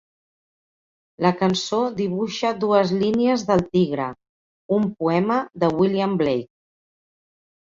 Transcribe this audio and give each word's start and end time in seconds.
La 1.25 1.31
cançó 1.41 1.81
dibuixa 1.99 2.51
dues 2.63 2.93
línies 3.03 3.43
d'El 3.51 3.61
Tigre, 3.77 4.09
un 4.79 4.89
poema 5.05 5.39
de 5.65 5.71
William 5.83 6.17
Blake. 6.23 6.51